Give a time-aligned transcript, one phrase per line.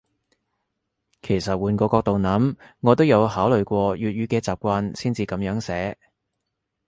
[1.21, 5.95] 其實換個角度諗，我都有考慮過粵語嘅習慣先至噉樣寫